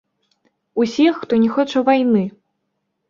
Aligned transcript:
Усе, 0.83 1.05
хто 1.19 1.33
не 1.43 1.49
хоча 1.59 1.85
вайны. 1.91 2.25